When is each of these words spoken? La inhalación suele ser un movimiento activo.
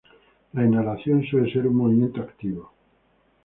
La 0.53 0.65
inhalación 0.65 1.23
suele 1.29 1.53
ser 1.53 1.67
un 1.67 1.75
movimiento 1.75 2.21
activo. 2.21 2.71